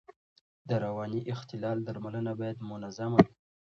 [0.67, 3.27] د رواني اختلال درملنه باید منظم وي.